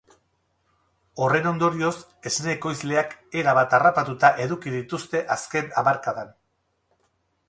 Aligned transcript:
Horren 1.25 1.49
ondorioz, 1.49 1.91
esne 2.31 2.49
ekoizleak 2.55 3.13
erabat 3.41 3.75
harrapatuta 3.79 4.31
eduki 4.47 4.73
dituzte 4.77 5.21
azken 5.37 5.69
hamarkadan. 5.83 6.33